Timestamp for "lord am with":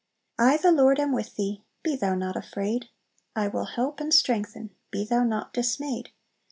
0.71-1.35